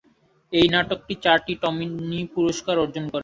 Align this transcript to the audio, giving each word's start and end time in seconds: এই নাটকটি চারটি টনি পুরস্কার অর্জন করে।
এই 0.53 0.67
নাটকটি 0.67 1.13
চারটি 1.23 1.53
টনি 1.61 2.19
পুরস্কার 2.35 2.75
অর্জন 2.77 3.03
করে। 3.05 3.19